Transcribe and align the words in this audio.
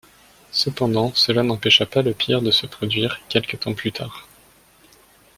Cependant, 0.51 1.13
cela 1.13 1.43
n'empêcha 1.43 1.85
pas 1.85 2.01
le 2.01 2.13
pire 2.15 2.41
de 2.41 2.49
se 2.49 2.65
produire 2.65 3.19
quelque 3.29 3.55
temps 3.55 3.75
plus 3.75 3.91
tard. 3.91 4.27